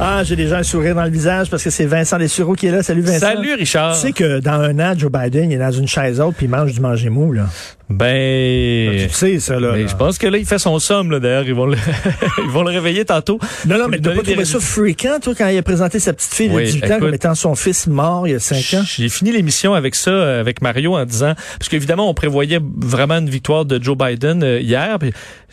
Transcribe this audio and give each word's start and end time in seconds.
Ah, 0.00 0.22
j'ai 0.22 0.36
déjà 0.36 0.58
un 0.58 0.62
sourire 0.62 0.94
dans 0.94 1.02
le 1.04 1.10
visage 1.10 1.50
parce 1.50 1.62
que 1.64 1.70
c'est 1.70 1.86
Vincent 1.86 2.18
Dessureau 2.18 2.54
qui 2.54 2.66
est 2.68 2.70
là. 2.70 2.82
Salut 2.82 3.02
Vincent. 3.02 3.18
Salut 3.18 3.54
Richard. 3.54 3.94
Tu 3.94 4.00
sais 4.00 4.12
que 4.12 4.38
dans 4.40 4.52
un 4.60 4.78
an, 4.78 4.94
Joe 4.96 5.10
Biden 5.10 5.50
il 5.50 5.54
est 5.54 5.58
dans 5.58 5.72
une 5.72 5.88
chaise 5.88 6.20
haute 6.20 6.36
puis 6.36 6.46
il 6.46 6.50
mange 6.50 6.72
du 6.72 6.80
manger 6.80 7.10
mou, 7.10 7.32
là. 7.32 7.46
Ben, 7.90 9.08
Tu 9.08 9.14
sais, 9.14 9.40
ça, 9.40 9.58
là. 9.58 9.72
ben, 9.72 9.80
là. 9.80 9.86
je 9.86 9.96
pense 9.96 10.18
que 10.18 10.26
là, 10.26 10.36
il 10.36 10.44
fait 10.44 10.58
son 10.58 10.78
somme, 10.78 11.10
là, 11.10 11.20
d'ailleurs. 11.20 11.44
Ils 11.44 11.54
vont 11.54 11.64
le, 11.66 11.76
ils 12.44 12.50
vont 12.50 12.62
le 12.62 12.70
réveiller 12.70 13.04
tantôt. 13.06 13.38
Non, 13.66 13.78
non, 13.78 13.88
mais 13.88 13.98
t'as 13.98 14.10
pas 14.10 14.22
des 14.22 14.32
trouvé 14.32 14.44
ça 14.44 14.60
freakant, 14.60 15.20
toi, 15.20 15.32
quand 15.36 15.48
il 15.48 15.56
a 15.56 15.62
présenté 15.62 15.98
sa 15.98 16.12
petite 16.12 16.34
fille 16.34 16.48
de 16.50 16.54
Oui, 16.54 16.64
18 16.64 16.84
ans 16.92 16.98
comme 16.98 17.14
étant 17.14 17.34
son 17.34 17.54
fils 17.54 17.86
mort 17.86 18.28
il 18.28 18.32
y 18.32 18.34
a 18.34 18.40
5 18.40 18.78
ans? 18.78 18.82
J'ai 18.84 19.08
fini 19.08 19.32
l'émission 19.32 19.72
avec 19.72 19.94
ça, 19.94 20.10
euh, 20.10 20.40
avec 20.40 20.60
Mario, 20.60 20.96
en 20.96 21.04
disant, 21.06 21.32
parce 21.58 21.70
qu'évidemment, 21.70 22.10
on 22.10 22.14
prévoyait 22.14 22.60
vraiment 22.62 23.16
une 23.16 23.30
victoire 23.30 23.64
de 23.64 23.82
Joe 23.82 23.96
Biden 23.96 24.42
euh, 24.42 24.60
hier. 24.60 24.98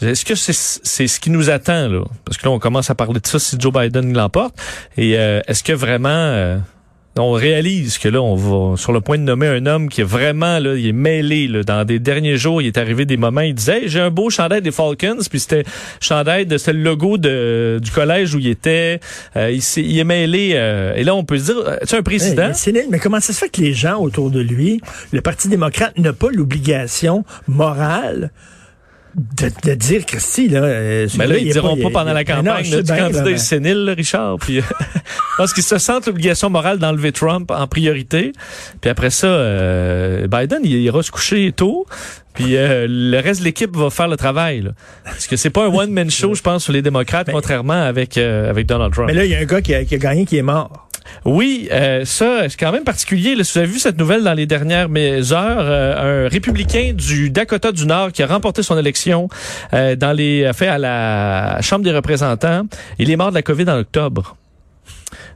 Est-ce 0.02 0.26
que 0.26 0.36
c'est 0.36 0.52
c'est 0.54 1.08
ce 1.08 1.20
qui 1.22 1.30
nous 1.30 1.50
attend, 1.50 1.88
là? 1.88 2.04
Parce 2.26 2.38
que 2.38 2.46
là, 2.46 2.52
on 2.52 2.60
commence 2.60 2.90
à 2.90 2.96
parler 2.96 3.22
de 3.22 3.28
ça 3.28 3.40
si 3.40 3.56
Joe 3.58 3.72
Biden 3.72 4.05
l'emporte. 4.14 4.56
Et 4.98 5.18
euh, 5.18 5.42
est-ce 5.48 5.64
que 5.64 5.74
vraiment... 5.74 6.10
euh, 6.10 6.58
on 7.18 7.32
réalise 7.32 7.98
que 7.98 8.10
là, 8.10 8.22
on 8.22 8.36
va 8.36 8.76
sur 8.76 8.92
le 8.92 9.00
point 9.00 9.18
de 9.18 9.24
nommer 9.24 9.48
un 9.48 9.66
homme 9.68 9.88
qui 9.88 10.02
est 10.02 10.04
vraiment 10.04 10.60
là, 10.60 10.76
il 10.76 10.86
est 10.88 10.92
mêlé. 10.92 11.48
Là, 11.48 11.64
dans 11.64 11.86
des 11.86 11.98
derniers 11.98 12.36
jours, 12.36 12.62
il 12.62 12.68
est 12.68 12.78
arrivé 12.78 13.06
des 13.06 13.16
moments, 13.16 13.40
il 13.40 13.56
disait 13.56 13.84
Hey, 13.84 13.88
j'ai 13.88 14.02
un 14.02 14.10
beau 14.10 14.30
chandail 14.30 14.62
des 14.62 14.74
Falcons, 14.74 15.20
puis 15.30 15.40
c'était 15.40 15.64
chandail 16.02 16.46
de 16.46 16.58
c'était 16.58 16.74
le 16.74 16.84
logo 16.84 17.18
de, 17.18 17.80
du 17.82 17.90
collège 17.90 18.36
où 18.36 18.40
il 18.40 18.50
était. 18.50 19.00
Euh, 19.38 19.50
il, 19.50 19.62
s'est- 19.62 19.82
il 19.82 19.98
est 19.98 20.04
mêlé. 20.04 20.52
euh, 20.56 20.94
et 20.96 21.06
là, 21.06 21.16
on 21.16 21.24
peut 21.24 21.38
se 21.38 21.46
dire, 21.46 21.56
euh, 21.66 21.78
tu 21.84 21.88
sais, 21.88 21.96
un 21.96 22.00
Hey, 22.00 22.04
président. 22.04 22.48
mais 22.50 22.54
c'est 22.54 22.74
nul, 22.74 22.84
mais 22.90 23.00
comment 23.00 23.22
ça 23.22 23.32
se 23.32 23.40
fait 23.40 23.48
que 23.50 23.62
les 23.62 23.74
gens 23.74 23.98
autour 24.02 24.30
de 24.30 24.42
lui, 24.42 24.82
le 25.14 25.22
Parti 25.22 25.48
démocrate 25.48 25.98
n'a 25.98 26.12
pas 26.12 26.28
l'obligation 26.34 27.24
morale 27.48 28.32
de, 29.16 29.70
de 29.70 29.76
dire, 29.76 30.06
Christy, 30.06 30.50
là... 30.50 30.60
euh, 30.64 31.08
Mais 31.18 31.28
là, 31.28 31.38
il 31.38 31.48
ils 31.48 31.54
diront 31.54 31.78
pas 31.78 31.90
pendant 31.90 32.14
la 32.14 32.26
campagne. 32.26 32.64
du 32.70 32.84
candidat 32.84 33.32
est 33.32 33.38
sénile, 33.38 33.86
là, 33.86 33.94
Richard. 33.94 34.38
Puis, 34.40 34.60
parce 35.38 35.54
qu'ils 35.54 35.64
se 35.64 35.78
sentent 35.78 36.08
l'obligation 36.08 36.50
morale 36.50 36.80
d'enlever 36.80 37.12
Trump 37.14 37.50
en 37.52 37.66
priorité. 37.68 38.34
Puis 38.82 38.90
après 38.90 39.10
ça, 39.10 39.28
euh, 39.28 40.28
Biden, 40.28 40.60
il 40.64 40.72
ira 40.82 41.02
se 41.02 41.12
coucher 41.12 41.52
tôt. 41.56 41.86
Puis 42.34 42.58
euh, 42.58 42.86
le 42.90 43.18
reste 43.22 43.40
de 43.40 43.46
l'équipe 43.46 43.74
va 43.78 43.90
faire 43.90 44.10
le 44.10 44.18
travail. 44.18 44.62
Là. 44.62 44.72
Parce 45.06 45.28
que 45.28 45.38
c'est 45.38 45.50
pas 45.50 45.66
un 45.66 45.74
one-man 45.74 46.12
show, 46.12 46.34
je 46.36 46.42
pense, 46.42 46.66
sur 46.66 46.74
les 46.74 46.82
démocrates, 46.82 47.30
contrairement 47.32 47.82
avec, 47.82 48.18
euh, 48.18 48.50
avec 48.50 48.68
Donald 48.68 48.94
Trump. 48.94 49.08
Mais 49.08 49.14
là, 49.14 49.24
il 49.24 49.32
y 49.32 49.36
a 49.36 49.40
un 49.40 49.46
gars 49.46 49.62
qui 49.62 49.74
a, 49.74 49.86
qui 49.86 49.96
a 49.96 49.98
gagné 49.98 50.26
qui 50.26 50.36
est 50.38 50.42
mort. 50.42 50.85
Oui, 51.26 51.68
euh, 51.72 52.06
ça, 52.06 52.50
c'est 52.50 52.58
quand 52.58 52.72
même 52.72 52.84
particulier. 52.84 53.36
Si 53.44 53.54
vous 53.54 53.60
avez 53.60 53.68
vu 53.68 53.80
cette 53.80 53.98
nouvelle 53.98 54.24
dans 54.24 54.34
les 54.34 54.46
dernières 54.46 54.90
heures, 55.32 55.60
euh, 55.60 56.26
un 56.26 56.30
républicain 56.30 56.94
du 56.94 57.30
Dakota 57.30 57.72
du 57.72 57.86
Nord 57.86 58.12
qui 58.12 58.24
a 58.24 58.28
remporté 58.28 58.64
son 58.64 58.78
élection 58.78 59.30
euh, 59.74 59.96
dans 59.96 60.14
les 60.14 60.52
fait 60.54 60.68
à 60.68 60.78
la 60.78 61.62
Chambre 61.62 61.84
des 61.84 61.92
représentants, 61.92 62.64
il 63.00 63.10
est 63.10 63.16
mort 63.16 63.30
de 63.30 63.36
la 63.36 63.42
COVID 63.42 63.70
en 63.70 63.80
octobre. 63.80 64.36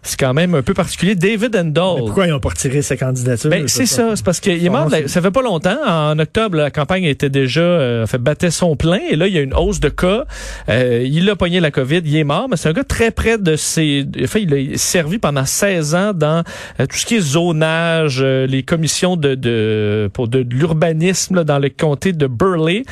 C'est 0.01 0.19
quand 0.19 0.33
même 0.33 0.55
un 0.55 0.61
peu 0.61 0.73
particulier. 0.73 1.15
David 1.15 1.51
Mais 1.53 1.59
Endall. 1.59 1.97
pourquoi 1.99 2.27
ils 2.27 2.39
pas 2.39 2.49
retiré 2.49 2.81
sa 2.81 2.95
candidature? 2.95 3.49
Ben, 3.49 3.67
c'est 3.67 3.85
ça, 3.85 4.15
c'est 4.15 4.23
parce 4.23 4.39
qu'il 4.39 4.65
est 4.65 4.69
mort, 4.69 4.87
c'est- 4.89 5.07
ça 5.07 5.21
fait 5.21 5.31
pas 5.31 5.41
longtemps. 5.41 5.77
En 5.85 6.17
octobre, 6.19 6.57
la 6.57 6.71
campagne 6.71 7.03
était 7.03 7.29
déjà, 7.29 7.61
euh, 7.61 8.05
fait, 8.07 8.17
battait 8.17 8.51
son 8.51 8.75
plein. 8.75 8.99
Et 9.09 9.15
là, 9.15 9.27
il 9.27 9.33
y 9.33 9.37
a 9.37 9.41
une 9.41 9.53
hausse 9.53 9.79
de 9.79 9.89
cas. 9.89 10.25
Euh, 10.69 11.03
il 11.05 11.29
a 11.29 11.35
pogné 11.35 11.59
la 11.59 11.71
COVID, 11.71 12.01
il 12.05 12.15
est 12.15 12.23
mort, 12.23 12.47
mais 12.49 12.55
c'est 12.57 12.69
un 12.69 12.73
gars 12.73 12.83
très 12.83 13.11
près 13.11 13.37
de 13.37 13.55
ses, 13.55 14.05
enfin, 14.23 14.39
il 14.39 14.53
a 14.53 14.77
servi 14.77 15.17
pendant 15.17 15.45
16 15.45 15.95
ans 15.95 16.13
dans 16.13 16.43
euh, 16.79 16.85
tout 16.85 16.97
ce 16.97 17.05
qui 17.05 17.15
est 17.15 17.19
zonage, 17.21 18.19
euh, 18.21 18.47
les 18.47 18.63
commissions 18.63 19.15
de, 19.17 19.35
de, 19.35 20.09
pour 20.13 20.27
de, 20.27 20.43
de 20.43 20.55
l'urbanisme 20.55 21.43
dans 21.43 21.59
le 21.59 21.69
comté 21.69 22.13
de 22.13 22.27
Burley. 22.27 22.83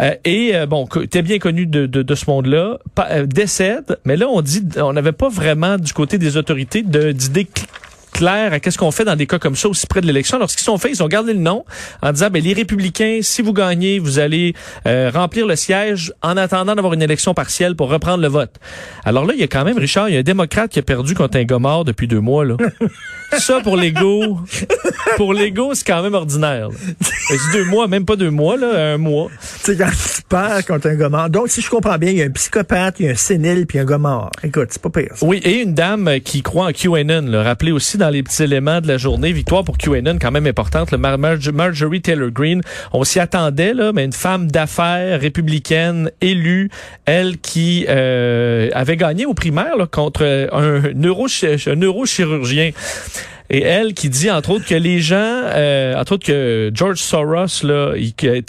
Euh, 0.00 0.14
et, 0.24 0.52
euh, 0.54 0.66
bon, 0.66 0.86
était 1.02 1.22
bien 1.22 1.38
connu 1.38 1.66
de, 1.66 1.86
de, 1.86 2.02
de 2.02 2.14
ce 2.14 2.28
monde-là, 2.28 2.78
décède. 3.26 3.98
Mais 4.04 4.16
là, 4.16 4.26
on 4.28 4.40
dit, 4.40 4.62
on 4.76 4.92
n'avait 4.92 5.12
pas 5.12 5.28
vraiment 5.28 5.78
du 5.78 5.92
côté 5.92 6.18
des 6.18 6.36
d'idées 6.52 7.44
cl- 7.44 7.64
claires 8.12 8.52
à 8.52 8.60
qu'est-ce 8.60 8.78
qu'on 8.78 8.92
fait 8.92 9.04
dans 9.04 9.16
des 9.16 9.26
cas 9.26 9.38
comme 9.40 9.56
ça 9.56 9.68
aussi 9.68 9.86
près 9.88 10.00
de 10.00 10.06
l'élection. 10.06 10.36
Alors, 10.36 10.48
ce 10.48 10.56
qu'ils 10.56 10.70
ont 10.70 10.78
fait, 10.78 10.90
ils 10.90 11.02
ont 11.02 11.08
gardé 11.08 11.32
le 11.32 11.40
nom 11.40 11.64
en 12.00 12.12
disant, 12.12 12.28
ben, 12.30 12.42
les 12.42 12.52
républicains, 12.52 13.18
si 13.22 13.42
vous 13.42 13.52
gagnez, 13.52 13.98
vous 13.98 14.20
allez 14.20 14.54
euh, 14.86 15.10
remplir 15.12 15.46
le 15.48 15.56
siège 15.56 16.12
en 16.22 16.36
attendant 16.36 16.76
d'avoir 16.76 16.94
une 16.94 17.02
élection 17.02 17.34
partielle 17.34 17.74
pour 17.74 17.90
reprendre 17.90 18.22
le 18.22 18.28
vote. 18.28 18.52
Alors 19.04 19.26
là, 19.26 19.34
il 19.34 19.40
y 19.40 19.42
a 19.42 19.48
quand 19.48 19.64
même, 19.64 19.78
Richard, 19.78 20.08
il 20.08 20.14
y 20.14 20.16
a 20.16 20.20
un 20.20 20.22
démocrate 20.24 20.70
qui 20.70 20.78
a 20.78 20.82
perdu 20.82 21.14
contre 21.14 21.38
un 21.38 21.44
gars 21.44 21.58
depuis 21.84 22.06
deux 22.06 22.20
mois, 22.20 22.44
là. 22.44 22.56
ça, 23.38 23.60
pour 23.62 23.76
l'ego, 23.76 24.38
pour 25.16 25.34
l'ego, 25.34 25.72
c'est 25.74 25.86
quand 25.86 26.02
même 26.02 26.14
ordinaire. 26.14 26.68
c'est 27.00 27.38
deux 27.52 27.64
mois, 27.64 27.88
même 27.88 28.04
pas 28.04 28.16
deux 28.16 28.30
mois, 28.30 28.56
là, 28.56 28.94
un 28.94 28.98
mois. 28.98 29.28
Tu 29.64 29.72
sais, 29.72 29.76
quand 29.76 29.90
tu 29.90 30.22
perds 30.28 30.64
contre 30.66 30.88
un 30.88 31.08
mort. 31.08 31.30
Donc, 31.30 31.48
si 31.48 31.60
je 31.60 31.70
comprends 31.70 31.98
bien, 31.98 32.10
il 32.10 32.16
y 32.18 32.22
a 32.22 32.26
un 32.26 32.30
psychopathe, 32.30 32.96
il 33.00 33.06
y 33.06 33.08
a 33.08 33.12
un 33.12 33.16
sénile, 33.16 33.66
puis 33.66 33.78
un 33.78 33.98
mort. 33.98 34.30
Écoute, 34.42 34.68
c'est 34.70 34.82
pas 34.82 34.90
pire. 34.90 35.10
ça. 35.14 35.26
Oui, 35.26 35.40
et 35.44 35.60
une 35.62 35.74
dame 35.74 36.10
qui 36.24 36.42
croit 36.42 36.66
en 36.66 36.72
QAnon. 36.72 37.26
Là. 37.26 37.42
Rappelez 37.42 37.72
aussi 37.72 37.98
dans 37.98 38.10
les 38.10 38.22
petits 38.22 38.42
éléments 38.42 38.80
de 38.80 38.88
la 38.88 38.96
journée, 38.98 39.32
victoire 39.32 39.64
pour 39.64 39.78
QAnon, 39.78 40.18
quand 40.20 40.30
même 40.30 40.46
importante. 40.46 40.90
Le 40.90 40.98
Mar- 40.98 41.18
Marjorie 41.18 42.00
Taylor 42.00 42.30
Greene, 42.30 42.60
on 42.92 43.04
s'y 43.04 43.20
attendait, 43.20 43.74
là, 43.74 43.92
mais 43.92 44.04
une 44.04 44.12
femme 44.12 44.50
d'affaires 44.50 45.20
républicaine 45.20 46.10
élue, 46.20 46.70
elle 47.04 47.38
qui 47.38 47.86
euh, 47.88 48.68
avait 48.72 48.96
gagné 48.96 49.26
aux 49.26 49.34
primaires 49.34 49.76
là, 49.76 49.86
contre 49.86 50.24
un 50.52 50.92
neurochirurgien. 50.94 52.70
Et 53.50 53.62
elle 53.62 53.92
qui 53.92 54.08
dit, 54.08 54.30
entre 54.30 54.50
autres, 54.50 54.64
que 54.66 54.74
les 54.74 55.00
gens, 55.00 55.16
euh, 55.18 55.94
entre 55.96 56.12
autres 56.12 56.26
que 56.26 56.70
George 56.72 56.96
Soros, 56.98 57.62
là, 57.62 57.92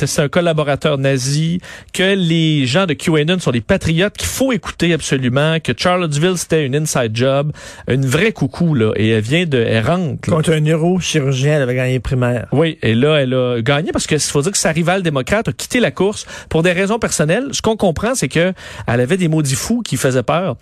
c'est 0.06 0.22
un 0.22 0.29
collaborateur 0.29 0.97
nazi, 0.97 1.59
que 1.94 2.16
les 2.16 2.66
gens 2.66 2.85
de 2.85 2.94
QAnon 2.94 3.39
sont 3.39 3.51
des 3.51 3.59
patriotes 3.61 4.16
qu'il 4.16 4.28
faut 4.28 4.53
écouter 4.53 4.94
absolument, 4.94 5.59
que 5.59 5.73
Charlottesville, 5.78 6.38
c'était 6.38 6.66
une 6.66 6.75
inside 6.75 7.11
job, 7.13 7.51
une 7.89 8.06
vraie 8.06 8.31
coucou, 8.31 8.73
là, 8.73 8.91
et 8.95 9.09
elle 9.09 9.22
vient 9.22 9.45
de, 9.45 9.57
elle 9.57 9.85
rentre, 9.85 10.29
là. 10.29 10.38
Contre 10.38 10.53
un 10.53 10.61
neurochirurgien, 10.61 11.56
elle 11.57 11.62
avait 11.63 11.75
gagné 11.75 12.00
primaire. 12.00 12.47
Oui, 12.53 12.77
et 12.81 12.95
là, 12.95 13.17
elle 13.17 13.33
a 13.33 13.62
gagné 13.62 13.91
parce 13.91 14.07
que 14.07 14.17
faut 14.17 14.41
dire 14.41 14.51
que 14.53 14.57
sa 14.57 14.72
rivale 14.72 15.03
démocrate 15.03 15.47
a 15.50 15.51
quitté 15.51 15.79
la 15.79 15.91
course 15.91 16.25
pour 16.50 16.63
des 16.63 16.72
raisons 16.72 17.00
personnelles. 17.00 17.47
Ce 17.51 17.62
qu'on 17.62 17.75
comprend, 17.75 18.16
c'est 18.16 18.27
que 18.29 18.53
elle 18.88 19.01
avait 19.01 19.17
des 19.17 19.27
maudits 19.27 19.56
fous 19.56 19.81
qui 19.81 19.97
faisaient 19.97 20.23
peur 20.23 20.56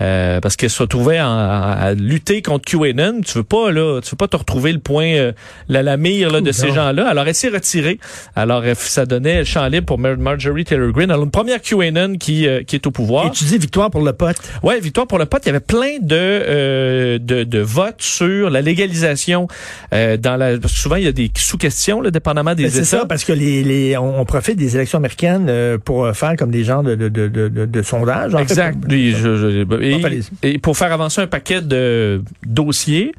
euh, 0.00 0.40
parce 0.40 0.56
qu'elle 0.56 0.70
se 0.70 0.82
retrouvait 0.82 1.20
en- 1.20 1.26
à 1.26 1.92
lutter 1.94 2.40
contre 2.42 2.64
QAnon. 2.64 3.20
Tu 3.26 3.38
veux 3.38 3.44
pas 3.44 3.70
là, 3.70 3.79
tu 4.02 4.10
veux 4.10 4.16
pas 4.16 4.28
te 4.28 4.36
retrouver 4.36 4.72
le 4.72 4.78
point, 4.78 5.06
euh, 5.14 5.32
la, 5.68 5.82
la 5.82 5.96
mire 5.96 6.30
là, 6.30 6.40
de 6.40 6.52
ces 6.52 6.70
gens-là. 6.72 7.08
Alors 7.08 7.26
elle 7.26 7.34
s'est 7.34 7.48
retirée. 7.48 7.98
Alors 8.36 8.62
ça 8.74 9.06
donnait 9.06 9.44
champ 9.44 9.66
libre 9.68 9.86
pour 9.86 9.98
Mar- 9.98 10.18
Marjorie 10.18 10.64
Taylor 10.64 10.92
Greene. 10.92 11.10
Alors 11.10 11.24
une 11.24 11.30
première 11.30 11.60
QAnon 11.60 12.16
qui 12.18 12.46
euh, 12.46 12.62
qui 12.62 12.76
est 12.76 12.86
au 12.86 12.90
pouvoir. 12.90 13.26
Et 13.26 13.30
tu 13.30 13.44
dis 13.44 13.58
victoire 13.58 13.90
pour 13.90 14.02
le 14.02 14.12
pote. 14.12 14.36
Ouais, 14.62 14.80
victoire 14.80 15.06
pour 15.06 15.18
le 15.18 15.26
pote. 15.26 15.42
Il 15.44 15.48
y 15.48 15.50
avait 15.50 15.60
plein 15.60 15.98
de 16.00 16.16
euh, 16.16 17.18
de, 17.18 17.44
de 17.44 17.58
votes 17.60 18.02
sur 18.02 18.50
la 18.50 18.60
légalisation 18.60 19.48
euh, 19.94 20.16
dans 20.16 20.36
la. 20.36 20.58
Parce 20.58 20.74
que 20.74 20.78
souvent 20.80 20.96
il 20.96 21.04
y 21.04 21.08
a 21.08 21.12
des 21.12 21.30
sous-questions, 21.36 22.00
là, 22.00 22.10
dépendamment 22.10 22.54
des 22.54 22.64
Ben, 22.64 22.70
c'est 22.70 22.84
ça, 22.84 23.06
parce 23.06 23.24
que 23.24 23.32
les, 23.32 23.62
les, 23.64 23.96
on, 23.96 24.20
on 24.20 24.24
profite 24.24 24.56
des 24.56 24.76
élections 24.76 24.98
américaines 24.98 25.46
euh, 25.48 25.78
pour 25.78 26.04
euh, 26.04 26.12
faire 26.12 26.36
comme 26.36 26.50
des 26.50 26.64
genres 26.64 26.82
de, 26.82 26.94
de, 26.94 27.08
de, 27.08 27.28
de, 27.28 27.80
en 27.80 28.38
fait. 28.38 28.42
Exact. 28.42 28.76
Et, 28.92 29.14
allez-y. 30.04 30.28
et 30.42 30.58
pour 30.58 30.76
faire 30.76 30.92
avancer 30.92 31.20
un 31.20 31.26
paquet 31.26 31.60
de 31.60 32.22
dossiers. 32.46 33.12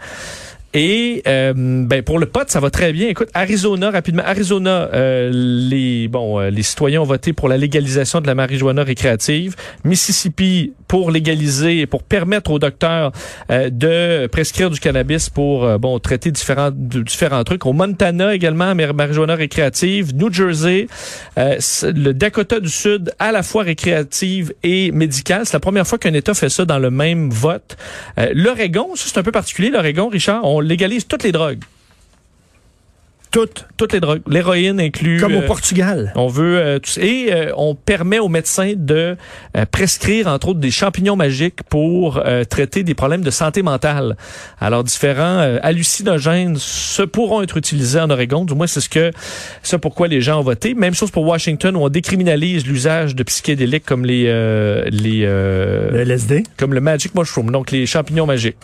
Et 0.73 1.21
euh, 1.27 1.53
ben 1.55 2.01
pour 2.01 2.17
le 2.17 2.25
pote, 2.25 2.49
ça 2.49 2.59
va 2.59 2.69
très 2.69 2.93
bien. 2.93 3.09
Écoute, 3.09 3.29
Arizona 3.33 3.91
rapidement. 3.91 4.23
Arizona, 4.25 4.89
euh, 4.93 5.29
les 5.33 6.07
bon, 6.07 6.39
euh, 6.39 6.49
les 6.49 6.63
citoyens 6.63 7.01
ont 7.01 7.05
voté 7.05 7.33
pour 7.33 7.49
la 7.49 7.57
légalisation 7.57 8.21
de 8.21 8.27
la 8.27 8.35
marijuana 8.35 8.83
récréative. 8.83 9.55
Mississippi 9.83 10.73
pour 10.91 11.09
légaliser 11.09 11.79
et 11.79 11.88
pour 11.88 12.03
permettre 12.03 12.52
aux 12.52 12.59
docteurs 12.59 13.13
euh, 13.50 13.69
de 13.69 14.28
prescrire 14.28 14.69
du 14.69 14.78
cannabis 14.78 15.29
pour 15.29 15.63
euh, 15.63 15.78
bon 15.78 15.97
traiter 16.00 16.31
différents 16.31 16.69
différents 16.74 17.45
trucs. 17.45 17.65
Au 17.65 17.71
Montana 17.71 18.36
également, 18.36 18.75
mar- 18.75 18.94
marijuana 18.94 19.36
récréative. 19.36 20.13
New 20.13 20.30
Jersey, 20.33 20.88
euh, 21.38 21.56
le 21.83 22.12
Dakota 22.12 22.60
du 22.60 22.68
Sud, 22.68 23.13
à 23.19 23.31
la 23.31 23.42
fois 23.42 23.63
récréative 23.63 24.54
et 24.63 24.92
médicale. 24.92 25.44
C'est 25.45 25.54
la 25.54 25.62
première 25.62 25.88
fois 25.88 25.98
qu'un 25.98 26.13
État 26.13 26.33
fait 26.33 26.50
ça 26.50 26.65
dans 26.65 26.80
le 26.80 26.92
même 26.92 27.30
vote. 27.30 27.77
Euh, 28.19 28.31
L'Oregon, 28.33 28.89
c'est 28.95 29.18
un 29.18 29.24
peu 29.24 29.31
particulier. 29.31 29.69
L'Oregon, 29.69 30.10
Richard, 30.10 30.44
on 30.44 30.60
légalise 30.60 31.07
toutes 31.07 31.24
les 31.24 31.31
drogues. 31.31 31.63
Toutes, 33.31 33.66
Toutes 33.78 33.94
les 33.94 34.01
drogues. 34.01 34.22
L'héroïne 34.28 34.80
inclus. 34.81 35.18
comme 35.22 35.36
au 35.36 35.42
euh, 35.42 35.48
Portugal. 35.48 36.12
on 36.16 36.28
veut 36.28 36.57
euh, 36.60 36.80
et 37.00 37.30
euh, 37.31 37.54
on 37.56 37.75
permet 37.75 38.19
aux 38.19 38.28
médecins 38.28 38.74
de 38.75 39.16
euh, 39.56 39.66
prescrire 39.72 40.28
entre 40.28 40.50
autres 40.50 40.60
des 40.60 40.69
champignons 40.69 41.16
magiques 41.16 41.63
pour 41.69 42.18
euh, 42.18 42.44
traiter 42.44 42.83
des 42.83 42.94
problèmes 42.94 43.22
de 43.22 43.31
santé 43.31 43.62
mentale. 43.63 44.18
Alors 44.60 44.83
différents 44.83 45.39
hallucinogènes 45.63 46.57
se 46.57 47.04
pourront 47.04 47.42
être 47.42 47.56
utilisés 47.56 48.01
en 48.01 48.10
Oregon, 48.10 48.44
du 48.44 48.54
moins 48.54 48.68
c'est 48.68 48.81
ce 48.81 48.89
que 48.89 49.12
c'est 49.63 49.77
pourquoi 49.77 50.10
les 50.10 50.19
gens 50.19 50.39
ont 50.39 50.44
voté. 50.44 50.74
Même 50.74 50.94
chose 50.94 51.10
pour 51.10 51.24
Washington 51.25 51.75
où 51.77 51.80
on 51.84 51.89
décriminalise 51.89 52.68
l'usage 52.68 53.16
de 53.16 53.24
psychédéliques 53.24 53.86
comme 53.86 54.06
les 54.06 54.25
euh, 54.27 54.84
les 54.92 55.22
euh, 55.24 55.89
Le 55.92 56.00
LSD. 56.01 56.44
comme 56.57 56.74
le 56.74 56.81
magic 56.81 57.16
mushroom, 57.16 57.50
donc 57.50 57.72
les 57.72 57.86
champignons 57.86 58.25
magiques. 58.25 58.57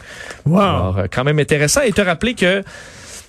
Wow. 0.46 0.58
Alors, 0.60 1.04
quand 1.10 1.24
même 1.24 1.40
intéressant. 1.40 1.82
Et 1.84 1.94
te 1.94 2.02
rappeler 2.02 2.34
que 2.34 2.64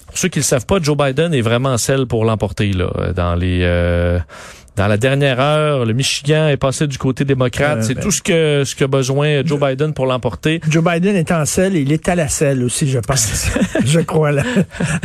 Pour 0.09 0.19
ceux 0.19 0.29
qui 0.29 0.41
le 0.41 0.45
savent 0.45 0.67
pas, 0.67 0.81
Joe 0.81 0.97
Biden 0.97 1.33
est 1.33 1.41
vraiment 1.41 1.79
celle 1.79 2.07
pour 2.07 2.25
l'emporter 2.25 2.73
là 2.73 3.13
dans 3.15 3.35
les 3.35 3.61
euh, 3.63 4.19
dans 4.79 4.87
la 4.87 4.97
dernière 4.97 5.41
heure, 5.41 5.85
le 5.85 5.93
Michigan 5.93 6.47
est 6.49 6.57
passé 6.57 6.87
du 6.87 6.99
côté 6.99 7.25
démocrate. 7.25 7.79
Euh, 7.79 7.83
c'est 7.83 7.95
ben- 7.95 8.03
tout 8.05 8.11
ce 8.13 8.23
que 8.23 8.63
ce 8.65 8.77
que 8.77 8.85
besoin 8.85 9.43
Joe 9.45 9.59
Biden 9.61 9.93
pour 9.93 10.07
l'emporter. 10.07 10.61
Joe 10.71 10.85
Biden 10.85 11.17
est 11.17 11.33
en 11.33 11.45
selle 11.45 11.75
et 11.77 11.81
il 11.81 11.93
est 11.93 12.09
à 12.09 12.15
la 12.15 12.29
selle 12.29 12.63
aussi, 12.63 12.89
je 12.89 13.01
pense. 13.01 13.49
je 13.85 13.99
crois, 14.01 14.31
là, 14.31 14.45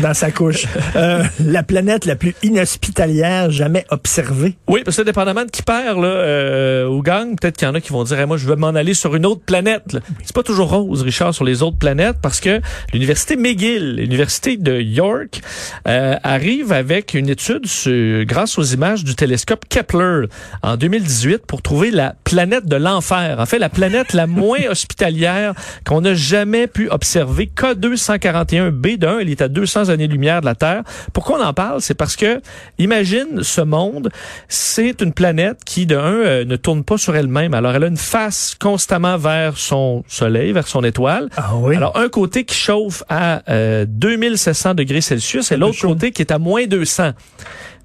dans 0.02 0.14
sa 0.14 0.30
couche. 0.32 0.66
Euh, 0.96 1.24
la 1.44 1.64
planète 1.64 2.06
la 2.06 2.16
plus 2.16 2.36
inhospitalière 2.44 3.50
jamais 3.52 3.86
observée. 3.90 4.56
Oui, 4.68 4.82
parce 4.86 4.98
que 4.98 5.02
dépendamment 5.02 5.44
de 5.46 5.50
qui 5.50 5.64
perd 5.64 5.98
là, 6.00 6.08
euh, 6.08 6.88
ou 6.88 7.02
gagne, 7.02 7.36
peut-être 7.36 7.58
qu'il 7.58 7.68
y 7.68 7.72
en 7.72 7.76
a 7.76 7.82
qui 7.82 7.92
vont 7.92 8.04
dire 8.04 8.20
Eh, 8.20 8.26
moi 8.28 8.38
je 8.38 8.46
veux 8.48 8.56
m'en 8.56 8.68
aller 8.70 8.94
sur 8.94 9.16
une 9.16 9.26
autre 9.26 9.42
planète. 9.44 9.98
C'est 10.24 10.36
pas 10.36 10.44
toujours 10.44 10.70
rose, 10.70 11.02
Richard, 11.02 11.34
sur 11.34 11.46
les 11.46 11.64
autres 11.64 11.78
planètes, 11.78 12.18
parce 12.22 12.40
que 12.40 12.62
l'université 12.94 13.36
McGill, 13.38 13.96
l'université 13.96 14.58
de 14.58 14.80
York, 14.80 15.42
euh, 15.88 16.16
arrive 16.24 16.72
avec 16.72 17.16
une 17.16 17.30
étude 17.30 17.66
sur- 17.66 18.24
grâce 18.26 18.60
aux 18.60 18.64
images 18.64 19.04
du 19.04 19.16
télescope 19.16 19.63
Kepler 19.70 20.28
en 20.62 20.78
2018 20.78 21.46
pour 21.46 21.62
trouver 21.62 21.92
la 21.92 22.16
planète 22.24 22.66
de 22.66 22.76
l'enfer. 22.76 23.40
En 23.40 23.46
fait, 23.46 23.60
la 23.60 23.70
planète 23.70 24.14
la 24.14 24.28
moins 24.28 24.60
hospitalière 24.70 25.54
qu'on 25.86 26.02
n'a 26.02 26.14
jamais 26.14 26.68
pu 26.68 26.90
observer. 26.90 27.52
K241b 27.56 28.98
de 28.98 29.08
1, 29.08 29.20
il 29.22 29.30
est 29.30 29.42
à 29.42 29.48
200 29.48 29.90
années-lumière 29.90 30.42
de 30.42 30.46
la 30.46 30.56
Terre. 30.56 30.84
Pourquoi 31.14 31.40
on 31.40 31.44
en 31.44 31.54
parle? 31.54 31.82
C'est 31.82 31.94
parce 31.94 32.16
que, 32.16 32.42
imagine 32.78 33.44
ce 33.44 33.62
monde, 33.62 34.10
c'est 34.48 35.02
une 35.02 35.14
planète 35.14 35.60
qui, 35.66 35.86
de 35.86 35.96
un, 35.96 36.14
euh, 36.14 36.46
ne 36.46 36.56
tourne 36.56 36.84
pas 36.84 36.98
sur 36.98 37.16
elle-même. 37.16 37.54
Alors, 37.54 37.74
elle 37.76 37.84
a 37.84 37.88
une 37.88 37.98
face 37.98 38.56
constamment 38.60 39.18
vers 39.18 39.58
son 39.58 40.04
soleil, 40.08 40.52
vers 40.52 40.68
son 40.68 40.84
étoile. 40.84 41.30
Ah 41.38 41.52
oui? 41.56 41.76
Alors, 41.76 41.98
un 41.98 42.10
côté 42.10 42.46
qui 42.46 42.56
chauffe 42.56 43.04
à 43.10 43.42
euh, 43.50 43.86
2700 43.88 44.74
degrés 44.76 45.02
Celsius 45.02 45.52
et 45.52 45.58
l'autre 45.58 45.82
côté 45.82 46.12
qui 46.12 46.22
est 46.22 46.32
à 46.32 46.40
moins 46.40 46.66
200. 46.66 47.12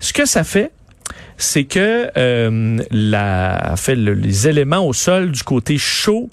Ce 0.00 0.12
que 0.12 0.26
ça 0.26 0.44
fait, 0.44 0.70
c'est 1.38 1.64
que 1.64 2.10
euh, 2.16 2.78
la, 2.90 3.74
les 3.86 4.48
éléments 4.48 4.86
au 4.86 4.92
sol 4.92 5.30
du 5.30 5.42
côté 5.42 5.78
chaud 5.78 6.28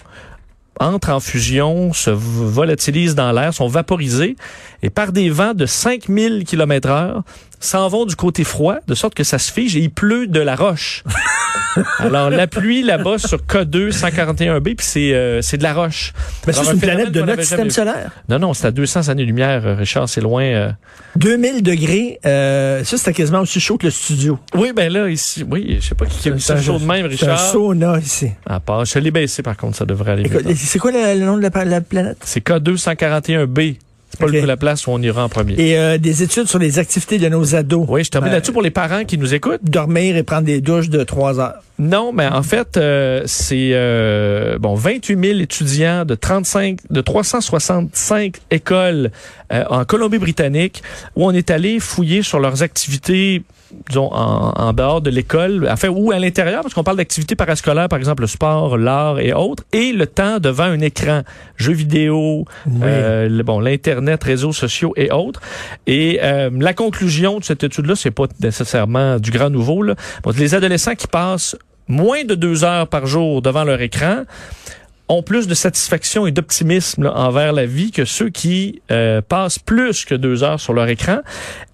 entrent 0.78 1.10
en 1.10 1.20
fusion, 1.20 1.92
se 1.94 2.10
volatilisent 2.10 3.14
dans 3.14 3.32
l'air, 3.32 3.54
sont 3.54 3.68
vaporisés 3.68 4.36
et 4.82 4.90
par 4.90 5.12
des 5.12 5.30
vents 5.30 5.54
de 5.54 5.64
5000 5.64 6.44
km 6.44 6.90
heure 6.90 7.22
s'en 7.60 7.88
vont 7.88 8.04
du 8.04 8.16
côté 8.16 8.44
froid, 8.44 8.76
de 8.86 8.94
sorte 8.94 9.14
que 9.14 9.24
ça 9.24 9.38
se 9.38 9.50
fige 9.50 9.76
et 9.76 9.80
il 9.80 9.90
pleut 9.90 10.26
de 10.26 10.40
la 10.40 10.54
roche. 10.54 11.02
Alors, 11.98 12.30
la 12.30 12.46
pluie 12.46 12.82
là-bas 12.82 13.18
sur 13.18 13.38
K2 13.38 13.90
141b, 13.90 14.60
puis 14.62 14.76
c'est 14.80 15.12
euh, 15.14 15.42
c'est 15.42 15.58
de 15.58 15.62
la 15.62 15.74
roche. 15.74 16.12
Mais 16.46 16.52
ça, 16.52 16.62
c'est 16.64 16.70
un 16.70 16.72
une 16.74 16.80
planète 16.80 17.12
de 17.12 17.20
notre 17.22 17.42
système 17.42 17.70
solaire. 17.70 18.10
Non, 18.28 18.38
non, 18.38 18.54
c'est 18.54 18.66
à 18.68 18.70
200 18.70 19.08
années-lumière, 19.08 19.66
euh, 19.66 19.74
Richard, 19.74 20.08
c'est 20.08 20.20
loin. 20.20 20.42
euh. 20.44 20.70
2000 21.16 21.62
degrés, 21.62 22.18
euh, 22.26 22.82
ça, 22.84 22.96
c'était 22.96 23.12
quasiment 23.12 23.40
aussi 23.40 23.60
chaud 23.60 23.76
que 23.78 23.86
le 23.86 23.90
studio. 23.90 24.38
Oui, 24.54 24.72
ben 24.74 24.92
là, 24.92 25.08
ici, 25.08 25.44
oui, 25.50 25.78
je 25.80 25.88
sais 25.88 25.94
pas 25.94 26.06
qui 26.06 26.28
a 26.28 26.32
mis 26.32 26.40
ça 26.40 26.60
chaud 26.60 26.78
de 26.78 26.84
même, 26.84 27.06
C'est 27.12 27.26
un 27.26 27.32
Richard. 27.32 27.38
sauna 27.52 27.98
ici. 27.98 28.30
À 28.46 28.60
part, 28.60 28.84
je 28.84 28.98
l'ai 28.98 29.10
baissé, 29.10 29.42
par 29.42 29.56
contre, 29.56 29.76
ça 29.76 29.84
devrait 29.84 30.12
aller 30.12 30.28
mieux. 30.28 30.54
C'est 30.56 30.78
quoi 30.78 30.92
le, 30.92 31.18
le 31.18 31.24
nom 31.26 31.36
de 31.36 31.42
la, 31.42 31.64
la 31.64 31.80
planète? 31.80 32.18
C'est 32.24 32.46
K241b. 32.46 33.76
C'est 34.18 34.24
pas 34.24 34.26
Ok. 34.26 34.32
le- 34.40 34.46
la 34.46 34.56
place 34.56 34.86
où 34.86 34.90
on 34.90 35.00
ira 35.02 35.24
en 35.24 35.28
premier. 35.28 35.54
Et 35.58 35.78
euh, 35.78 35.98
des 35.98 36.22
études 36.22 36.46
sur 36.48 36.58
les 36.58 36.78
activités 36.78 37.18
de 37.18 37.28
nos 37.28 37.54
ados. 37.54 37.84
oui, 37.88 38.02
je 38.04 38.10
termine 38.10 38.30
Ben, 38.30 38.34
là-dessus 38.36 38.52
pour 38.52 38.62
les 38.62 38.70
parents 38.70 39.04
qui 39.04 39.18
nous 39.18 39.34
écoutent. 39.34 39.60
Dormir 39.62 40.16
et 40.16 40.22
prendre 40.22 40.44
des 40.44 40.60
douches 40.60 40.88
de 40.88 41.04
trois 41.04 41.38
heures. 41.38 41.54
Non, 41.78 42.12
mais 42.12 42.26
en 42.26 42.42
fait, 42.42 42.78
euh, 42.78 43.22
c'est 43.26 43.70
euh, 43.74 44.58
bon 44.58 44.74
28 44.74 45.18
000 45.28 45.40
étudiants 45.40 46.04
de 46.06 46.14
35, 46.14 46.78
de 46.88 47.00
365 47.02 48.36
écoles 48.50 49.10
euh, 49.52 49.64
en 49.68 49.84
Colombie-Britannique 49.84 50.82
où 51.16 51.26
on 51.26 51.32
est 51.32 51.50
allé 51.50 51.78
fouiller 51.80 52.22
sur 52.22 52.38
leurs 52.40 52.62
activités 52.62 53.42
disons, 53.88 54.10
en, 54.12 54.50
en 54.56 54.72
dehors 54.72 55.00
de 55.00 55.10
l'école, 55.10 55.68
enfin, 55.70 55.88
ou 55.88 56.12
à 56.12 56.18
l'intérieur, 56.18 56.62
parce 56.62 56.74
qu'on 56.74 56.84
parle 56.84 56.96
d'activités 56.98 57.34
parascolaires, 57.34 57.88
par 57.88 57.98
exemple 57.98 58.22
le 58.22 58.26
sport, 58.26 58.76
l'art 58.78 59.18
et 59.18 59.32
autres, 59.32 59.64
et 59.72 59.92
le 59.92 60.06
temps 60.06 60.38
devant 60.38 60.64
un 60.64 60.80
écran, 60.80 61.22
jeux 61.56 61.72
vidéo, 61.72 62.44
euh, 62.82 63.28
le- 63.28 63.42
bon, 63.42 63.58
l'internet, 63.60 64.22
réseaux 64.24 64.52
sociaux 64.52 64.92
et 64.96 65.10
autres. 65.10 65.40
Et 65.86 66.20
euh, 66.22 66.50
la 66.58 66.74
conclusion 66.74 67.38
de 67.38 67.44
cette 67.44 67.64
étude-là, 67.64 67.96
c'est 67.96 68.10
pas 68.10 68.26
nécessairement 68.40 69.18
du 69.18 69.30
grand 69.30 69.50
nouveau. 69.50 69.82
Là. 69.82 69.94
Bon, 70.22 70.32
les 70.36 70.54
adolescents 70.54 70.94
qui 70.94 71.06
passent 71.06 71.56
moins 71.88 72.24
de 72.24 72.34
deux 72.34 72.64
heures 72.64 72.88
par 72.88 73.06
jour 73.06 73.42
devant 73.42 73.64
leur 73.64 73.80
écran 73.80 74.22
ont 75.08 75.22
plus 75.22 75.46
de 75.46 75.54
satisfaction 75.54 76.26
et 76.26 76.32
d'optimisme 76.32 77.10
envers 77.14 77.52
la 77.52 77.66
vie 77.66 77.90
que 77.90 78.04
ceux 78.04 78.28
qui 78.28 78.82
euh, 78.90 79.20
passent 79.20 79.58
plus 79.58 80.04
que 80.04 80.14
deux 80.14 80.42
heures 80.42 80.60
sur 80.60 80.72
leur 80.72 80.88
écran. 80.88 81.18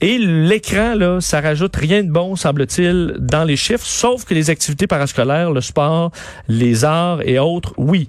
Et 0.00 0.18
l'écran, 0.18 0.94
là, 0.94 1.20
ça 1.20 1.40
rajoute 1.40 1.74
rien 1.76 2.02
de 2.02 2.10
bon, 2.10 2.36
semble-t-il, 2.36 3.16
dans 3.18 3.44
les 3.44 3.56
chiffres, 3.56 3.86
sauf 3.86 4.24
que 4.24 4.34
les 4.34 4.50
activités 4.50 4.86
parascolaires, 4.86 5.50
le 5.50 5.60
sport, 5.60 6.12
les 6.48 6.84
arts 6.84 7.22
et 7.22 7.38
autres, 7.38 7.72
oui. 7.76 8.08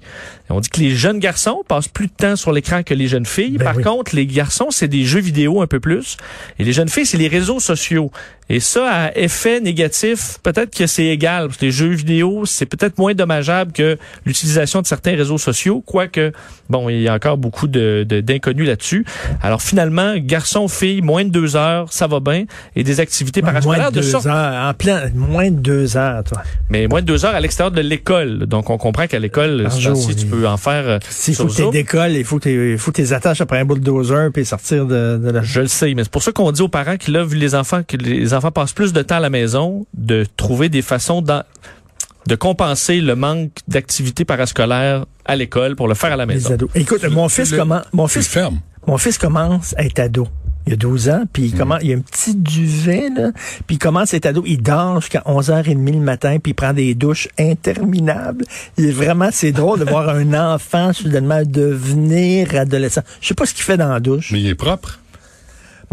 On 0.50 0.60
dit 0.60 0.68
que 0.68 0.80
les 0.80 0.90
jeunes 0.90 1.18
garçons 1.20 1.62
passent 1.66 1.88
plus 1.88 2.06
de 2.06 2.12
temps 2.12 2.36
sur 2.36 2.52
l'écran 2.52 2.82
que 2.82 2.92
les 2.92 3.08
jeunes 3.08 3.24
filles. 3.26 3.56
Ben 3.58 3.64
Par 3.64 3.76
oui. 3.76 3.82
contre, 3.82 4.14
les 4.14 4.26
garçons, 4.26 4.66
c'est 4.70 4.88
des 4.88 5.04
jeux 5.04 5.20
vidéo 5.20 5.62
un 5.62 5.66
peu 5.66 5.80
plus. 5.80 6.16
Et 6.58 6.64
les 6.64 6.72
jeunes 6.72 6.88
filles, 6.90 7.06
c'est 7.06 7.16
les 7.16 7.28
réseaux 7.28 7.60
sociaux. 7.60 8.10
Et 8.50 8.60
ça, 8.60 8.86
à 8.90 9.16
effet 9.16 9.58
négatif, 9.60 10.36
peut-être 10.42 10.76
que 10.76 10.86
c'est 10.86 11.06
égal. 11.06 11.46
Parce 11.46 11.56
que 11.56 11.64
les 11.64 11.70
jeux 11.70 11.88
vidéo, 11.94 12.44
c'est 12.44 12.66
peut-être 12.66 12.98
moins 12.98 13.14
dommageable 13.14 13.72
que 13.72 13.96
l'utilisation 14.26 14.82
de 14.82 14.86
certains 14.86 15.16
réseaux 15.16 15.38
sociaux, 15.38 15.80
quoique, 15.84 16.30
bon, 16.68 16.90
il 16.90 17.00
y 17.00 17.08
a 17.08 17.14
encore 17.14 17.38
beaucoup 17.38 17.66
de- 17.66 18.04
d'inconnus 18.04 18.66
là-dessus. 18.66 19.06
Alors 19.42 19.62
finalement, 19.62 20.16
garçons, 20.18 20.68
filles, 20.68 21.00
moins 21.00 21.24
de 21.24 21.30
deux 21.30 21.56
heures, 21.56 21.90
ça 21.90 22.06
va 22.06 22.20
bien. 22.20 22.44
Et 22.76 22.84
des 22.84 23.00
activités 23.00 23.40
moins 23.40 23.52
parascolaires 23.52 23.90
de 23.90 23.96
de 23.96 24.00
deux 24.02 24.10
sorte 24.10 24.26
heures. 24.26 24.68
En 24.68 24.74
plein, 24.74 25.08
moins 25.14 25.50
de 25.50 25.56
deux 25.56 25.96
heures, 25.96 26.22
toi. 26.24 26.42
mais 26.68 26.86
moins 26.86 27.00
de 27.00 27.06
deux 27.06 27.24
heures 27.24 27.34
à 27.34 27.40
l'extérieur 27.40 27.70
de 27.72 27.80
l'école. 27.80 28.40
Donc, 28.40 28.68
on 28.68 28.76
comprend 28.76 29.06
qu'à 29.06 29.18
l'école, 29.20 29.68
temps-ci, 29.70 30.16
tu 30.16 30.26
oui. 30.26 30.43
En 30.46 30.56
faire 30.56 30.88
euh, 30.88 30.98
S'il 31.08 31.34
faut 31.34 31.46
que 31.46 31.52
tu 31.52 31.70
décolles, 31.70 32.12
il 32.12 32.24
faut 32.24 32.38
que 32.38 32.44
tu 32.48 32.72
il 32.72 32.78
faut 32.78 32.90
que 32.90 32.96
tu 32.96 33.02
les 33.02 33.12
attaches 33.12 33.40
après 33.40 33.58
un 33.60 33.64
bulldozer 33.64 34.30
puis 34.32 34.44
sortir 34.44 34.86
de, 34.86 35.18
de 35.22 35.30
la... 35.30 35.42
Je 35.42 35.60
le 35.60 35.66
sais, 35.68 35.94
mais 35.94 36.04
c'est 36.04 36.12
pour 36.12 36.22
ça 36.22 36.32
qu'on 36.32 36.50
dit 36.52 36.62
aux 36.62 36.68
parents 36.68 36.96
qui, 36.96 37.10
là, 37.10 37.24
vu 37.24 37.36
les 37.36 37.54
enfants, 37.54 37.82
que 37.86 37.96
les 37.96 38.34
enfants 38.34 38.50
passent 38.50 38.72
plus 38.72 38.92
de 38.92 39.02
temps 39.02 39.16
à 39.16 39.20
la 39.20 39.30
maison, 39.30 39.86
de 39.94 40.26
trouver 40.36 40.68
des 40.68 40.82
façons 40.82 41.22
de 41.22 42.34
compenser 42.36 43.00
le 43.00 43.16
manque 43.16 43.50
d'activité 43.68 44.24
parascolaire 44.24 45.04
à 45.24 45.36
l'école 45.36 45.76
pour 45.76 45.88
le 45.88 45.94
faire 45.94 46.12
à 46.12 46.16
la 46.16 46.24
les 46.26 46.34
maison. 46.34 46.54
ados. 46.54 46.70
Écoute, 46.74 47.04
mon 47.10 47.28
fils 47.28 47.50
le- 47.52 47.58
comment 47.58 47.82
mon 47.92 48.06
fils 48.06 48.38
mon 48.86 48.98
fils 48.98 49.18
commence 49.18 49.74
à 49.78 49.84
être 49.84 49.98
ado. 49.98 50.28
Il 50.66 50.72
a 50.72 50.76
12 50.76 51.08
ans, 51.10 51.24
puis 51.32 51.44
il, 51.44 51.54
commence, 51.54 51.80
il 51.82 51.92
a 51.92 51.96
un 51.96 52.00
petit 52.00 52.34
duvet, 52.34 53.10
là, 53.14 53.32
puis 53.66 53.76
il 53.76 53.78
commence 53.78 54.14
être 54.14 54.26
ado. 54.26 54.42
Il 54.46 54.62
dort 54.62 55.00
jusqu'à 55.00 55.22
11h30 55.26 55.92
le 55.92 56.00
matin, 56.00 56.38
puis 56.42 56.52
il 56.52 56.54
prend 56.54 56.72
des 56.72 56.94
douches 56.94 57.28
interminables. 57.38 58.46
Il 58.78 58.86
est 58.86 58.92
vraiment, 58.92 59.28
c'est 59.30 59.52
drôle 59.52 59.80
de 59.80 59.84
voir 59.84 60.08
un 60.08 60.32
enfant 60.54 60.92
soudainement 60.92 61.42
devenir 61.44 62.54
adolescent. 62.54 63.02
Je 63.20 63.28
sais 63.28 63.34
pas 63.34 63.46
ce 63.46 63.52
qu'il 63.54 63.64
fait 63.64 63.76
dans 63.76 63.88
la 63.88 64.00
douche, 64.00 64.30
Mais 64.32 64.40
il 64.40 64.48
est 64.48 64.54
propre. 64.54 65.00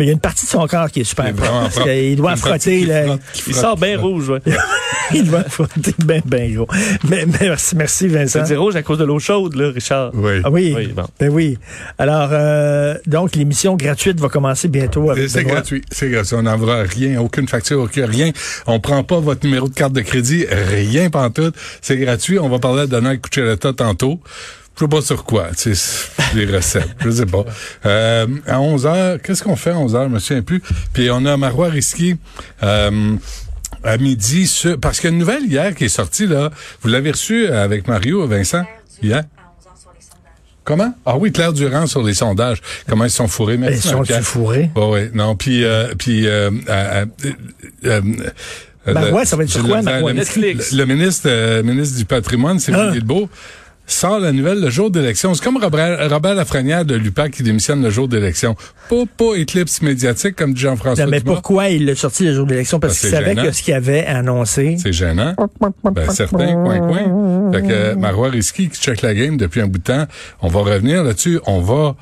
Il 0.03 0.07
y 0.07 0.09
a 0.09 0.13
une 0.13 0.19
partie 0.19 0.45
de 0.45 0.51
son 0.51 0.65
corps 0.67 0.89
qui 0.89 1.01
est 1.01 1.05
super 1.05 1.33
propre. 1.33 1.51
parce 1.51 1.79
qu'il 1.79 2.15
doit 2.15 2.35
frotter, 2.35 2.85
là. 2.85 3.05
Il 3.05 3.41
frotte, 3.41 3.55
sort 3.55 3.77
bien 3.77 3.99
rouge, 3.99 4.29
ouais. 4.29 4.39
il 5.13 5.29
doit 5.29 5.43
frotter 5.43 5.93
ben, 6.05 6.21
ben 6.25 6.53
gros. 6.53 6.67
Mais, 7.07 7.25
mais 7.25 7.37
merci, 7.41 7.75
merci 7.75 8.07
Vincent. 8.07 8.43
C'est 8.45 8.55
rouge 8.55 8.75
à 8.75 8.83
cause 8.83 8.97
de 8.97 9.03
l'eau 9.03 9.19
chaude, 9.19 9.55
là, 9.55 9.71
Richard. 9.71 10.11
Oui. 10.13 10.41
Ah 10.43 10.49
oui, 10.49 10.73
Oui, 10.75 10.87
bon. 10.87 11.03
ben 11.19 11.29
oui. 11.29 11.57
Alors, 11.97 12.29
euh, 12.31 12.95
donc, 13.07 13.35
l'émission 13.35 13.75
gratuite 13.75 14.19
va 14.19 14.29
commencer 14.29 14.67
bientôt 14.67 15.11
C'est 15.27 15.43
gratuit. 15.43 15.81
C'est 15.91 16.09
gratuit. 16.09 16.35
On 16.35 16.43
n'enverra 16.43 16.83
rien, 16.83 17.19
aucune 17.21 17.47
facture, 17.47 17.81
aucun 17.81 18.05
rien. 18.05 18.31
On 18.67 18.79
prend 18.79 19.03
pas 19.03 19.19
votre 19.19 19.45
numéro 19.45 19.67
de 19.67 19.73
carte 19.73 19.93
de 19.93 20.01
crédit, 20.01 20.45
rien 20.49 21.09
pantoute. 21.09 21.55
C'est 21.81 21.97
gratuit. 21.97 22.39
On 22.39 22.49
va 22.49 22.59
parler 22.59 22.81
à 22.81 22.87
Donald 22.87 23.21
Cucciolata 23.21 23.73
tantôt. 23.73 24.19
Je 24.81 24.85
sais 24.87 24.89
pas 24.89 25.01
sur 25.01 25.23
quoi, 25.25 25.49
tu 25.55 25.75
sais, 25.75 26.09
les 26.33 26.45
recettes, 26.47 26.89
je 27.05 27.11
sais 27.11 27.27
pas. 27.27 27.45
Euh, 27.85 28.25
à 28.47 28.59
11 28.59 28.87
heures, 28.87 29.21
qu'est-ce 29.21 29.43
qu'on 29.43 29.55
fait 29.55 29.69
à 29.69 29.77
11 29.77 29.93
heures, 29.95 30.05
je 30.09 30.13
me 30.15 30.17
souviens 30.17 30.41
plus. 30.41 30.59
Puis 30.91 31.11
on 31.11 31.23
a 31.25 31.37
Marois 31.37 31.69
Risky, 31.69 32.15
euh, 32.63 33.15
à 33.83 33.97
midi, 33.97 34.47
sur- 34.47 34.79
parce 34.79 34.99
qu'il 34.99 35.09
y 35.09 35.11
a 35.11 35.13
une 35.13 35.19
nouvelle 35.19 35.45
hier 35.45 35.75
qui 35.75 35.85
est 35.85 35.89
sortie, 35.89 36.25
là. 36.25 36.49
Vous 36.81 36.89
l'avez 36.89 37.11
reçue 37.11 37.45
avec 37.47 37.87
Mario, 37.87 38.25
Vincent, 38.27 38.65
hier? 39.03 39.23
Comment? 40.63 40.95
Ah 41.05 41.15
oui, 41.17 41.31
Claire 41.31 41.53
Durand 41.53 41.85
sur 41.85 42.01
les 42.01 42.15
sondages. 42.15 42.59
Comment 42.89 43.05
ils 43.05 43.11
sont 43.11 43.27
fourrés. 43.27 43.55
Ils 43.55 43.59
Merci, 43.59 43.87
sont 43.87 44.03
fourrés? 44.23 44.71
Oh, 44.75 44.93
oui, 44.95 45.09
non, 45.13 45.35
puis 45.35 45.63
euh, 45.63 45.93
puis 45.97 46.25
euh, 46.27 46.49
euh, 46.69 47.05
euh, 47.85 48.01
Marois, 48.87 49.21
le- 49.21 49.27
ça 49.27 49.35
va 49.35 49.43
être 49.43 49.49
sur 49.49 49.63
quoi, 49.67 49.77
le- 49.77 49.83
Marois? 49.83 50.11
le- 50.13 50.17
Netflix. 50.19 50.71
Le, 50.71 50.79
le 50.79 50.85
ministre 50.85 51.27
euh, 51.27 51.61
ministre 51.61 51.97
du 51.97 52.05
patrimoine, 52.05 52.59
c'est 52.59 52.73
Ah. 52.73 52.89
Guilbeault, 52.91 53.29
sort 53.87 54.19
la 54.19 54.31
nouvelle 54.31 54.61
le 54.61 54.69
jour 54.69 54.89
d'élection. 54.89 55.33
C'est 55.33 55.43
comme 55.43 55.57
Robert, 55.57 56.09
Robert 56.09 56.33
Lafrenière 56.35 56.85
de 56.85 56.95
l'UPAC 56.95 57.31
qui 57.31 57.43
démissionne 57.43 57.83
le 57.83 57.89
jour 57.89 58.07
d'élection. 58.07 58.55
Pas, 58.89 59.03
pas 59.17 59.35
éclipse 59.35 59.81
médiatique, 59.81 60.35
comme 60.35 60.53
dit 60.53 60.61
Jean-François 60.61 61.05
mais 61.07 61.19
Dumas. 61.19 61.33
pourquoi 61.33 61.69
il 61.69 61.85
l'a 61.85 61.95
sorti 61.95 62.25
le 62.25 62.33
jour 62.33 62.45
de 62.45 62.51
l'élection? 62.51 62.79
Parce 62.79 62.97
Ah, 62.97 62.99
qu'il 63.01 63.09
savait 63.09 63.35
gênant. 63.35 63.43
que 63.43 63.51
ce 63.51 63.63
qu'il 63.63 63.73
avait 63.73 64.05
annoncé. 64.05 64.77
C'est 64.81 64.93
gênant. 64.93 65.35
Ben, 65.93 66.09
certain, 66.09 66.53
coin, 66.53 66.79
coin. 66.79 67.51
Fait 67.53 67.61
que 67.63 67.71
euh, 67.71 67.95
Marois 67.95 68.29
Risky 68.29 68.69
qui 68.69 68.79
check 68.79 69.01
la 69.01 69.13
game 69.13 69.37
depuis 69.37 69.61
un 69.61 69.67
bout 69.67 69.79
de 69.79 69.83
temps. 69.83 70.05
On 70.41 70.47
va 70.47 70.59
revenir 70.61 71.03
là-dessus. 71.03 71.39
On 71.45 71.59
va, 71.61 71.95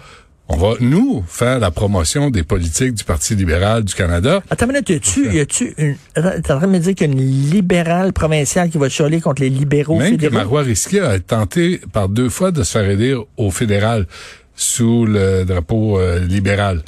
On 0.52 0.58
va, 0.58 0.74
nous, 0.80 1.24
faire 1.28 1.60
la 1.60 1.70
promotion 1.70 2.32
des 2.32 2.42
politiques 2.42 2.96
du 2.96 3.04
Parti 3.04 3.36
libéral 3.36 3.84
du 3.84 3.94
Canada. 3.94 4.42
Attends 4.50 4.66
une 4.66 4.72
minute, 4.72 4.90
y 4.90 5.40
a-tu, 5.40 5.76
une, 5.78 5.96
t'es 6.16 6.52
en 6.52 6.58
train 6.58 6.68
de 6.68 6.72
me 6.72 6.80
dire 6.80 6.96
qu'il 6.96 7.08
y 7.08 7.10
a 7.12 7.14
une 7.14 7.50
libérale 7.52 8.14
provinciale 8.14 8.72
qui 8.72 8.80
va 8.80 8.90
chialer 8.90 9.22
contre 9.22 9.44
les 9.44 9.50
libéraux 9.50 10.00
Même 10.00 10.18
que 10.18 10.24
fédéraux? 10.24 10.34
Marois 10.34 10.64
a 10.64 11.20
tenté 11.20 11.80
par 11.94 12.10
deux 12.10 12.30
fois 12.30 12.50
de 12.52 12.64
se 12.64 12.72
faire 12.72 12.90
aider 12.90 13.16
au 13.38 13.52
fédéral 13.52 14.08
sous 14.56 15.06
le 15.06 15.46
drapeau 15.46 16.00
euh, 16.00 16.20
libéral. 16.20 16.82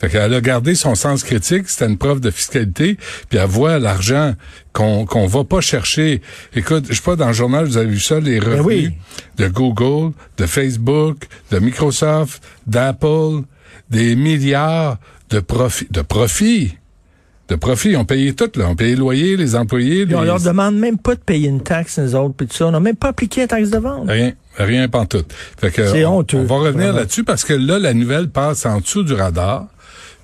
Fait 0.00 0.08
qu'elle 0.08 0.32
a 0.32 0.40
gardé 0.40 0.74
son 0.76 0.94
sens 0.94 1.24
critique, 1.24 1.68
c'était 1.68 1.86
une 1.86 1.98
preuve 1.98 2.20
de 2.20 2.30
fiscalité, 2.30 2.96
puis 3.28 3.38
elle 3.38 3.46
voit 3.48 3.78
l'argent 3.80 4.34
qu'on 4.72 5.04
qu'on 5.06 5.26
va 5.26 5.42
pas 5.44 5.60
chercher. 5.60 6.22
Écoute, 6.54 6.84
je 6.88 6.94
sais 6.94 7.02
pas, 7.02 7.16
dans 7.16 7.26
le 7.26 7.32
journal, 7.32 7.64
vous 7.64 7.76
avez 7.78 7.88
vu 7.90 7.98
ça, 7.98 8.20
les 8.20 8.38
revenus 8.38 8.58
Ben 8.58 8.64
oui. 8.64 8.92
de 9.38 9.48
Google, 9.48 10.12
de 10.36 10.46
Facebook, 10.46 11.24
de 11.50 11.58
Microsoft, 11.58 12.42
d'Apple, 12.66 13.42
des 13.90 14.14
milliards 14.14 14.98
de 15.30 15.40
profits. 15.40 15.88
De 15.90 16.02
profits. 16.02 16.76
De 17.48 17.56
profits. 17.56 17.90
Ils 17.90 17.96
ont 17.96 18.04
payé 18.04 18.34
tout, 18.34 18.50
là. 18.56 18.68
Ont 18.68 18.76
payé 18.76 18.94
le 18.94 19.00
loyer, 19.00 19.36
les 19.36 19.56
employés. 19.56 20.04
Puis 20.06 20.14
on 20.14 20.20
les- 20.20 20.26
leur 20.26 20.38
demande 20.40 20.76
même 20.76 20.98
pas 20.98 21.14
de 21.16 21.20
payer 21.20 21.48
une 21.48 21.62
taxe, 21.62 21.98
nous 21.98 22.14
autres, 22.14 22.34
puis 22.36 22.46
tout 22.46 22.54
ça. 22.54 22.66
On 22.66 22.70
n'a 22.70 22.78
même 22.80 22.94
pas 22.96 23.08
appliqué 23.08 23.40
la 23.40 23.48
taxe 23.48 23.70
de 23.70 23.78
vente. 23.78 24.08
Rien, 24.08 24.32
rien 24.58 24.86
pantoute. 24.88 25.32
Fait 25.58 25.70
que 25.70 25.86
C'est 25.90 26.04
on, 26.04 26.18
honteux, 26.18 26.38
on 26.38 26.44
va 26.44 26.56
revenir 26.56 26.92
là-dessus 26.92 27.24
parce 27.24 27.44
que 27.44 27.54
là, 27.54 27.78
la 27.78 27.94
nouvelle 27.94 28.28
passe 28.28 28.64
en 28.66 28.80
dessous 28.80 29.02
du 29.02 29.14
radar. 29.14 29.66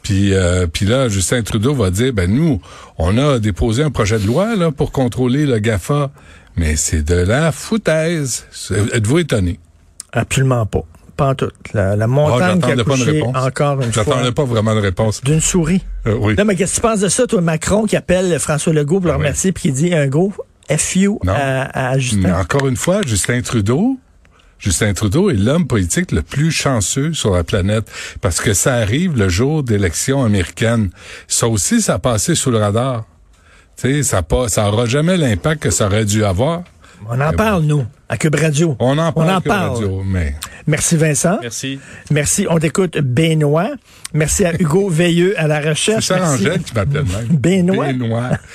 Puis, 0.04 0.32
euh, 0.34 0.66
puis 0.72 0.86
là, 0.86 1.08
Justin 1.08 1.42
Trudeau 1.42 1.74
va 1.74 1.90
dire, 1.90 2.12
ben 2.12 2.30
nous, 2.30 2.60
on 2.98 3.18
a 3.18 3.38
déposé 3.40 3.82
un 3.82 3.90
projet 3.90 4.18
de 4.20 4.26
loi 4.26 4.54
là 4.54 4.70
pour 4.70 4.92
contrôler 4.92 5.46
le 5.46 5.58
Gafa, 5.58 6.10
mais 6.56 6.76
c'est 6.76 7.02
de 7.02 7.14
la 7.16 7.50
foutaise. 7.50 8.46
Êtes-vous 8.92 9.18
étonné? 9.18 9.58
Absolument 10.12 10.66
pas. 10.66 10.82
Pas 11.16 11.28
en 11.30 11.34
tout. 11.34 11.48
La, 11.72 11.96
la 11.96 12.04
Ah, 12.04 12.08
montagne 12.08 12.60
qui 12.60 12.66
a 12.70 12.76
j'attendais 12.76 12.84
pas 12.84 13.10
réponse. 13.12 13.36
encore 13.36 13.80
une 13.82 13.92
fois 13.92 14.04
J'attendais 14.04 14.32
pas 14.32 14.44
vraiment 14.44 14.74
de 14.74 14.80
réponse. 14.80 15.22
d'une 15.24 15.40
souris. 15.40 15.82
Euh, 16.06 16.16
oui. 16.20 16.34
Non, 16.36 16.44
mais 16.44 16.54
qu'est-ce 16.56 16.72
que 16.72 16.76
tu 16.76 16.82
penses 16.82 17.00
de 17.00 17.08
ça, 17.08 17.26
toi, 17.26 17.40
Macron, 17.40 17.84
qui 17.86 17.96
appelle 17.96 18.38
François 18.38 18.72
Legault 18.72 18.98
pour 19.00 19.06
le 19.06 19.12
Ah 19.12 19.16
oui. 19.16 19.22
remercier, 19.22 19.52
puis 19.52 19.62
qui 19.62 19.72
dit 19.72 19.94
un 19.94 20.06
gros 20.08 20.32
FU 20.76 21.08
Non. 21.24 21.32
à, 21.32 21.62
à 21.90 21.94
Mais 21.94 22.00
Justin? 22.00 22.34
encore 22.40 22.66
une 22.68 22.76
fois, 22.76 23.00
Justin 23.06 23.40
Trudeau, 23.42 23.96
Justin 24.58 24.94
Trudeau 24.94 25.30
est 25.30 25.34
l'homme 25.34 25.66
politique 25.66 26.12
le 26.12 26.22
plus 26.22 26.50
chanceux 26.50 27.12
sur 27.12 27.34
la 27.34 27.44
planète 27.44 27.90
parce 28.20 28.40
que 28.40 28.54
ça 28.54 28.74
arrive 28.74 29.16
le 29.16 29.28
jour 29.28 29.62
d'élections 29.62 30.24
américaines. 30.24 30.90
Ça 31.28 31.48
aussi, 31.48 31.82
ça 31.82 31.94
a 31.94 31.98
passé 31.98 32.34
sous 32.34 32.50
le 32.50 32.58
radar. 32.58 33.04
Ça 34.02 34.22
pas, 34.22 34.48
ça 34.48 34.68
aura 34.68 34.86
jamais 34.86 35.16
l'impact 35.16 35.62
que 35.62 35.70
ça 35.70 35.86
aurait 35.86 36.04
dû 36.04 36.24
avoir. 36.24 36.62
On 37.08 37.20
en 37.20 37.32
parle, 37.32 37.64
nous, 37.64 37.84
à 38.14 38.16
Cube 38.16 38.36
Radio. 38.36 38.76
On 38.78 38.96
en 38.96 39.10
parle. 39.12 39.30
en 39.30 39.40
que 39.40 39.48
parle. 39.48 39.72
radio, 39.74 40.02
mais 40.06 40.36
Merci, 40.68 40.96
Vincent. 40.96 41.38
Merci. 41.42 41.80
Merci. 42.12 42.46
On 42.48 42.58
t'écoute, 42.58 42.96
Benoît. 42.98 43.70
Merci 44.14 44.44
à 44.44 44.52
Hugo 44.54 44.88
Veilleux 44.88 45.34
à 45.36 45.48
la 45.48 45.60
c'est 45.60 45.68
recherche. 45.70 46.10
Merci. 46.10 46.46
Angèle 46.46 46.62
qui 46.62 46.74
m'appelle 46.74 47.02
même. 47.04 47.26
Benoît. 47.36 47.92
Benoît. 47.92 48.30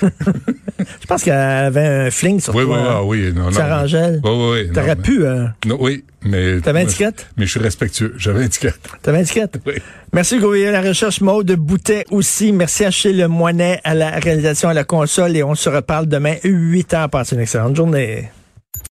Je 0.78 1.06
pense 1.06 1.22
qu'elle 1.22 1.34
avait 1.34 1.86
un 2.06 2.10
fling 2.10 2.40
sur 2.40 2.54
Oui, 2.54 2.64
toi. 2.64 2.74
oui, 2.74 2.82
hein. 2.82 2.90
ah, 2.90 3.04
oui. 3.04 3.32
Non, 3.34 3.44
non. 3.44 3.50
Sarah 3.52 3.82
Angèle. 3.82 4.22
Oui, 4.24 4.30
oui, 4.30 4.72
T'aurais 4.72 4.96
pu, 4.96 5.26
euh, 5.26 5.44
Non, 5.66 5.76
oui, 5.78 6.04
mais. 6.24 6.60
T'avais 6.62 6.80
une 6.82 6.88
étiquette? 6.88 7.26
Mais 7.36 7.44
je 7.44 7.50
suis 7.50 7.60
respectueux. 7.60 8.14
J'avais 8.16 8.40
une 8.40 8.46
étiquette. 8.46 8.80
t'avais 9.02 9.18
une 9.18 9.24
étiquette? 9.24 9.60
Oui. 9.66 9.74
Merci 10.14 10.36
Hugo 10.38 10.52
Veilleux 10.52 10.68
à 10.68 10.80
la 10.80 10.88
recherche. 10.88 11.20
Maude 11.20 11.52
Boutet 11.52 12.06
aussi. 12.10 12.50
Merci 12.52 12.84
à 12.84 12.88
Achille 12.88 13.18
Le 13.18 13.28
Moinet 13.28 13.78
à 13.84 13.94
la 13.94 14.12
réalisation 14.12 14.70
à 14.70 14.74
la 14.74 14.84
console 14.84 15.36
et 15.36 15.42
on 15.42 15.54
se 15.54 15.68
reparle 15.68 16.06
demain 16.06 16.36
8 16.44 16.94
heures. 16.94 17.10
Passez 17.10 17.36
une 17.36 17.42
excellente 17.42 17.76
journée. 17.76 18.30